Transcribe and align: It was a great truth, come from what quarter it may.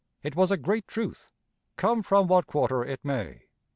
It 0.23 0.35
was 0.35 0.49
a 0.49 0.57
great 0.57 0.87
truth, 0.87 1.29
come 1.77 2.01
from 2.01 2.25
what 2.25 2.47
quarter 2.47 2.83
it 2.83 3.01
may. 3.05 3.43